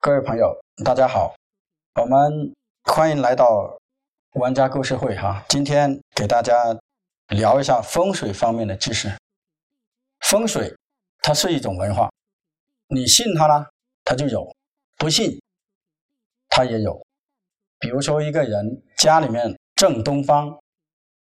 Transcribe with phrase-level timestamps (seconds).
[0.00, 1.34] 各位朋友，大家好，
[2.00, 2.54] 我们
[2.84, 3.76] 欢迎来到
[4.34, 5.44] 玩家故事会哈。
[5.48, 6.54] 今天给大家
[7.30, 9.10] 聊一下风水方面的知识。
[10.20, 10.72] 风水
[11.20, 12.08] 它是一种文化，
[12.86, 13.66] 你信它呢，
[14.04, 14.40] 它就有；
[14.96, 15.42] 不信，
[16.48, 17.04] 它也有。
[17.80, 20.56] 比如说，一个人家里面正东方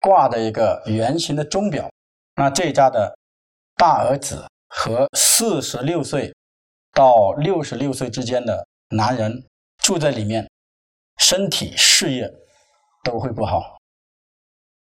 [0.01, 1.89] 挂的一个圆形的钟表，
[2.35, 3.17] 那这家的
[3.77, 6.35] 大儿子和四十六岁。
[6.97, 10.51] 到六十六岁之间的男人住在里面，
[11.19, 12.33] 身体事业
[13.05, 13.77] 都会不好。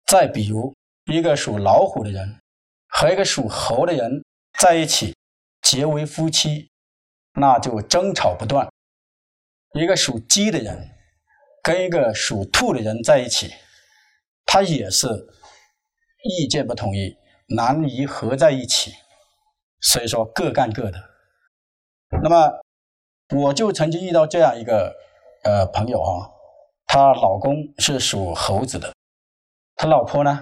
[0.06, 0.74] 再比如，
[1.12, 2.40] 一个属老虎的人
[2.88, 4.24] 和一个属猴的人
[4.58, 5.14] 在一起
[5.60, 6.70] 结为夫妻，
[7.34, 8.66] 那就争吵不断；
[9.78, 10.88] 一个属鸡的人
[11.62, 13.52] 跟一个属兔的人在一起，
[14.46, 15.06] 他也是
[16.24, 17.14] 意见不统一，
[17.54, 18.90] 难以合在一起。
[19.82, 21.15] 所以说，各干各的。
[22.22, 22.60] 那么，
[23.36, 24.94] 我就曾经遇到这样一个
[25.44, 26.30] 呃朋友啊，
[26.86, 28.94] 她老公是属猴子的，
[29.74, 30.40] 她老婆呢，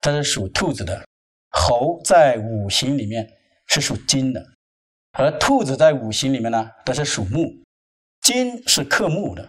[0.00, 1.04] 她是属兔子的。
[1.50, 3.26] 猴在五行里面
[3.66, 4.44] 是属金的，
[5.12, 7.64] 而兔子在五行里面呢，它是属木，
[8.20, 9.48] 金是克木的，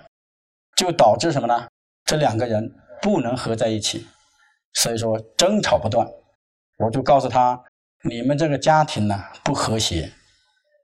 [0.75, 1.67] 就导致什么呢？
[2.05, 4.07] 这两个人不能合在一起，
[4.73, 6.07] 所以说争吵不断。
[6.77, 7.61] 我就告诉他，
[8.09, 10.11] 你们这个家庭呢不和谐。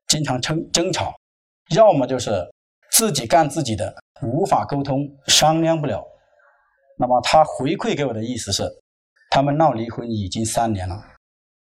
[0.07, 1.13] 经常争争吵，
[1.75, 2.31] 要么就是
[2.91, 6.05] 自己干自己的，无法沟通，商量不了。
[6.97, 8.63] 那么他回馈给我的意思是，
[9.31, 10.95] 他们闹离婚已经三年了，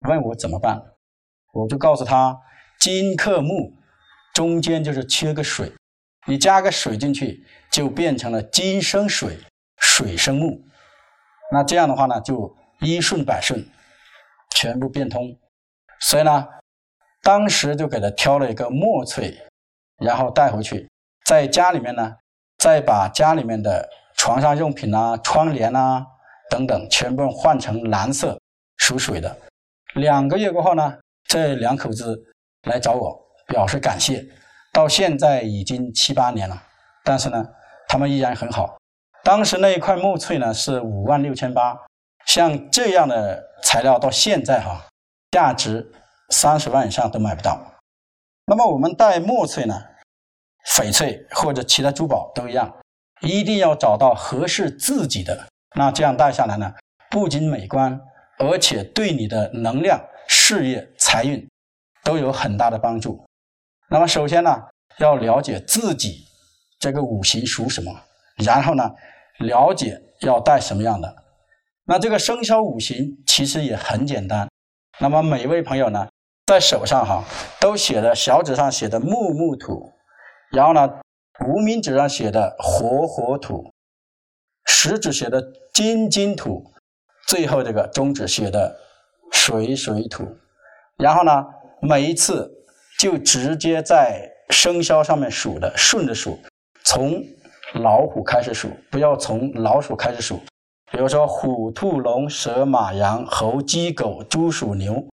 [0.07, 0.81] 问我怎么办，
[1.51, 2.37] 我就告诉他，
[2.79, 3.73] 金克木，
[4.33, 5.73] 中间就是缺个水，
[6.27, 9.37] 你加个水进去，就变成了金生水，
[9.77, 10.61] 水生木，
[11.51, 13.67] 那这样的话呢，就一顺百顺，
[14.55, 15.37] 全部变通。
[15.99, 16.47] 所以呢。
[17.27, 19.37] 当时就给他挑了一个墨翠，
[19.97, 20.89] 然后带回去，
[21.25, 22.15] 在家里面呢，
[22.57, 26.05] 再把家里面的床上用品啊、窗帘啊
[26.49, 28.39] 等等全部换成蓝色
[28.77, 29.35] 属水的。
[29.95, 32.17] 两个月过后呢，这两口子
[32.63, 34.25] 来找我表示感谢。
[34.71, 36.63] 到现在已经七八年了，
[37.03, 37.45] 但是呢，
[37.89, 38.77] 他们依然很好。
[39.25, 41.77] 当时那一块墨翠呢是五万六千八，
[42.25, 44.85] 像这样的材料到现在哈，
[45.31, 45.91] 价值。
[46.29, 47.59] 三十万以上都买不到。
[48.45, 49.83] 那么我们戴墨翠呢？
[50.65, 52.77] 翡翠或者其他珠宝都一样，
[53.21, 55.47] 一定要找到合适自己的。
[55.75, 56.73] 那这样戴下来呢，
[57.09, 57.99] 不仅美观，
[58.37, 61.47] 而且对你的能量、事业、财运
[62.03, 63.23] 都有很大的帮助。
[63.89, 64.61] 那么首先呢，
[64.97, 66.25] 要了解自己
[66.79, 67.91] 这个五行属什么，
[68.43, 68.83] 然后呢，
[69.39, 71.23] 了解要戴什么样的。
[71.85, 74.49] 那这个生肖五行其实也很简单。
[74.99, 76.07] 那么每一位朋友呢？
[76.47, 77.25] 在手上哈，
[77.59, 79.91] 都写的小纸上写的木木土，
[80.49, 80.89] 然后呢，
[81.45, 83.69] 无名指上写的火火土，
[84.65, 85.43] 食指写的
[85.73, 86.63] 金金土，
[87.27, 88.73] 最后这个中指写的
[89.33, 90.25] 水水土，
[90.95, 91.45] 然后呢，
[91.81, 92.49] 每一次
[92.97, 96.39] 就直接在生肖上面数的，顺着数，
[96.85, 97.21] 从
[97.73, 100.41] 老虎开始数，不要从老鼠开始数。
[100.93, 105.05] 比如说虎、兔、龙、蛇、马、羊、猴、鸡、狗、猪、鼠、牛。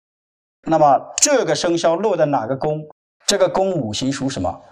[0.64, 2.86] 那么这个生肖落在哪个宫？
[3.26, 4.62] 这个宫五行属什么？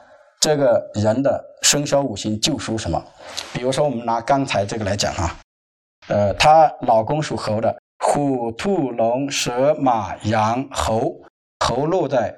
[0.40, 3.04] 这个人的生肖五行就属什么？
[3.52, 5.36] 比如说，我们拿刚才这个来讲啊，
[6.08, 11.20] 呃，她老公属猴的，虎、兔、龙、蛇、马、羊、猴，
[11.58, 12.34] 猴落在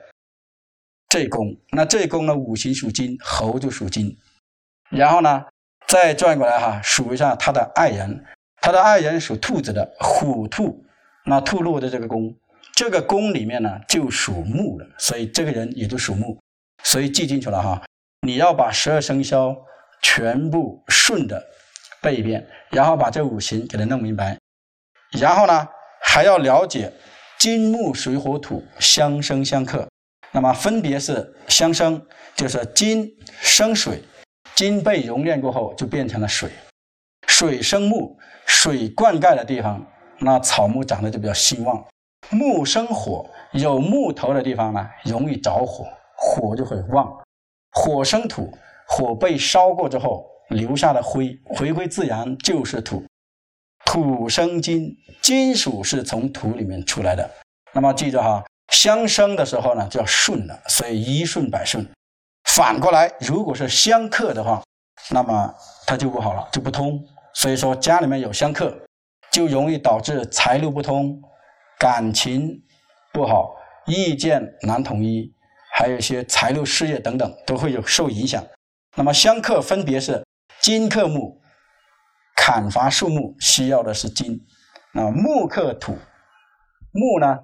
[1.09, 4.17] 这宫，那这宫呢五行属金，猴就属金。
[4.89, 5.45] 然后呢，
[5.87, 8.25] 再转过来哈，数一下他的爱人，
[8.61, 10.85] 他的爱人属兔子的，虎、兔，
[11.27, 12.35] 那兔落的这个宫。
[12.83, 16.37] 这个宫里面呢就属木的，所以这个人也就属木，
[16.83, 17.81] 所以记进去了哈。
[18.27, 19.57] 你要把十二生肖
[20.03, 21.41] 全部顺着
[22.01, 24.37] 背一遍，然后把这五行给它弄明白，
[25.13, 25.69] 然后呢
[26.05, 26.93] 还要了解
[27.39, 29.89] 金木水火土相生相克，
[30.33, 32.05] 那么分别是相生，
[32.35, 33.09] 就是金
[33.41, 34.03] 生水，
[34.57, 36.51] 金被熔炼过后就变成了水，
[37.29, 39.87] 水生木，水灌溉的地方，
[40.19, 41.81] 那草木长得就比较兴旺。
[42.33, 45.87] 木生火，有木头的地方呢，容易着火，
[46.17, 47.13] 火就会旺。
[47.73, 48.51] 火生土，
[48.89, 53.05] 火被烧过之后留下的灰，回归自然就是土。
[53.85, 57.31] 土生金，金属是从土里面出来的。
[57.73, 58.43] 那么记住哈，
[58.73, 61.87] 相生的时候呢，就要顺了，所以一顺百顺。
[62.55, 64.63] 反过来，如果是相克的话，
[65.11, 65.55] 那么
[65.87, 66.99] 它就不好了，就不通。
[67.35, 68.75] 所以说家里面有相克，
[69.31, 71.21] 就容易导致财路不通。
[71.83, 72.63] 感情
[73.13, 73.57] 不好，
[73.87, 75.35] 意见难统一，
[75.73, 78.41] 还有一些财路事业等等都会有受影响。
[78.95, 80.25] 那么相克分别是
[80.61, 81.43] 金克木，
[82.37, 84.47] 砍伐树木需要的是金，
[84.95, 85.99] 那木克土，
[86.93, 87.37] 木呢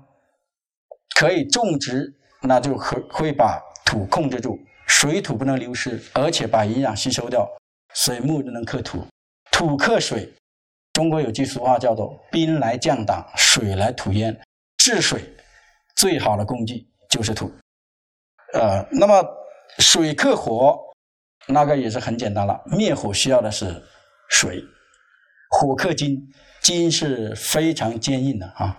[1.17, 4.57] 可以种植，那就会会把土控制住，
[4.87, 7.45] 水土不能流失，而且把营养吸收掉，
[7.93, 9.05] 所以木就能克土。
[9.51, 10.33] 土克水，
[10.99, 14.37] 中国有句俗话叫做“兵来将挡，水来土掩”，
[14.79, 15.23] 治水
[15.95, 17.49] 最好的工具就是土。
[18.53, 19.25] 呃，那么
[19.79, 20.77] 水克火。
[21.47, 23.81] 那个也是很简单了，灭火需要的是
[24.29, 24.61] 水，
[25.51, 26.21] 火克金，
[26.61, 28.77] 金是非常坚硬的啊。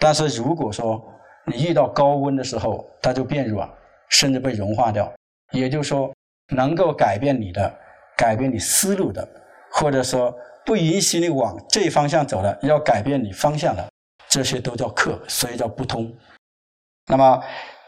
[0.00, 1.04] 但是如果说
[1.44, 3.70] 你遇到高温的时候，它就变软，
[4.08, 5.12] 甚至被融化掉。
[5.52, 6.10] 也就是说，
[6.48, 7.78] 能够改变你的、
[8.16, 9.28] 改变你思路的，
[9.70, 10.34] 或者说
[10.68, 13.90] 不允许你往这方向走的，要改变你方向的，
[14.28, 16.14] 这些都叫克，所以叫不通。
[17.06, 17.42] 那么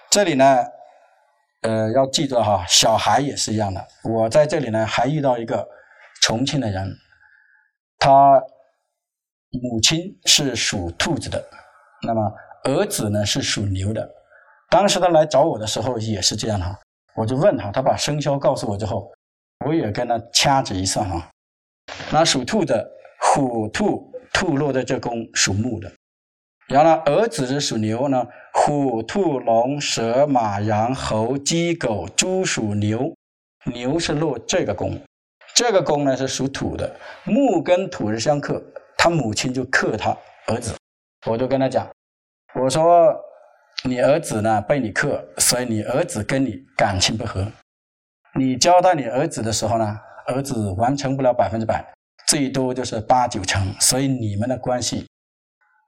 [0.09, 0.65] 这里呢？
[1.61, 3.87] 呃，要记住哈，小孩也是一样的。
[4.03, 5.69] 我在这里呢，还遇到一个
[6.23, 6.91] 重庆的人，
[7.99, 8.43] 他
[9.51, 11.45] 母亲是属兔子的，
[12.01, 12.33] 那么
[12.65, 14.11] 儿子呢是属牛的。
[14.71, 16.75] 当时他来找我的时候也是这样哈，
[17.15, 19.13] 我就问他，他把生肖告诉我之后，
[19.67, 21.29] 我也跟他掐指一算哈，
[22.11, 22.91] 那属兔的
[23.21, 25.91] 虎兔兔落在这宫属木的。
[26.69, 33.13] 然后呢，儿子是属牛呢，虎、兔、龙、蛇、马、羊、猴、鸡、狗、猪属牛，
[33.65, 34.97] 牛是落这个宫，
[35.53, 36.95] 这个宫呢是属土的，
[37.25, 38.63] 木跟土是相克，
[38.97, 40.17] 他母亲就克他
[40.47, 40.77] 儿子，
[41.27, 41.89] 我就跟他讲，
[42.55, 43.17] 我说
[43.83, 47.45] 你儿子呢被你克，所以你儿子跟你感情不和，
[48.37, 49.99] 你交代你儿子的时候呢，
[50.31, 51.85] 儿子完成不了百分之百，
[52.27, 55.07] 最多就是八九成，所以你们的关系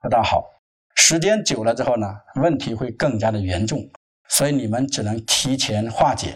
[0.01, 0.43] 不大好。
[0.95, 3.79] 时间久了之后呢，问题会更加的严重，
[4.29, 6.35] 所以你们只能提前化解。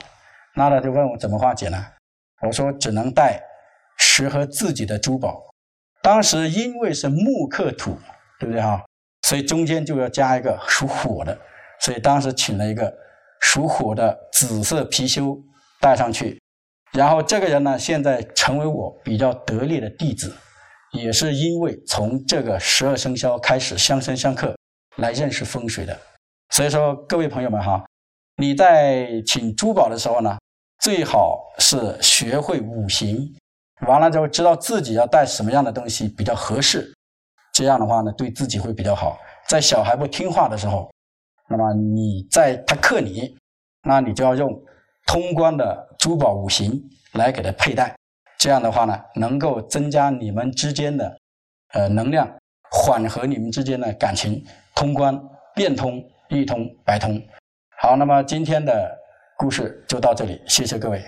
[0.55, 1.85] 那他就问我怎么化解呢？
[2.41, 3.41] 我说只能带
[3.97, 5.43] 适合自己的珠宝。
[6.01, 7.97] 当时因为是木克土，
[8.39, 8.83] 对不对哈？
[9.23, 11.37] 所以中间就要加一个属火的，
[11.79, 12.91] 所以当时请了一个
[13.41, 15.39] 属火的紫色貔貅
[15.79, 16.39] 带上去。
[16.97, 20.35] 然后这个人呢，现在成为我比较得力的弟子。
[20.93, 24.57] 也是因为从这个十二生肖开始相生相克
[24.95, 25.95] 来认识风水的，
[26.49, 27.85] 所以说各位朋友们哈，
[28.37, 30.39] 你在请珠宝的时候呢，
[30.79, 33.31] 最好是学会五行，
[33.85, 36.91] 完了之后知道自己要带什么样的东西比较合适，
[37.53, 39.19] 这样的话呢，对自己会比较好。
[39.47, 40.89] 在小孩不听话的时候，
[41.47, 43.37] 那么你在他克你，
[43.83, 44.49] 那你就要用
[45.05, 46.81] 通关的珠宝五行
[47.13, 47.95] 来给它佩戴。
[48.37, 51.17] 这样的话呢，能够增加你们之间的
[51.73, 52.29] 呃能量，
[52.71, 54.43] 缓和你们之间的感情，
[54.75, 55.19] 通关
[55.55, 57.21] 变通一通百通。
[57.77, 58.95] 好，那么今天的
[59.37, 61.03] 故事就到这里，谢谢各位。